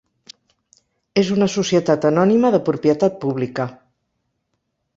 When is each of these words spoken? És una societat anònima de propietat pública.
És 1.23 1.29
una 1.35 1.49
societat 1.57 2.07
anònima 2.11 2.51
de 2.57 2.63
propietat 2.73 3.21
pública. 3.27 3.67